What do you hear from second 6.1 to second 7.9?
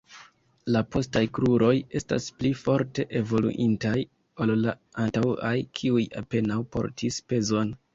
apenaŭ portis pezon.